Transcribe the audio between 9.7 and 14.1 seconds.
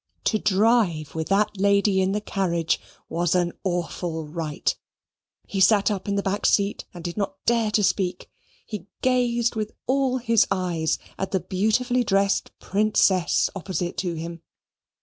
all his eyes at the beautifully dressed Princess opposite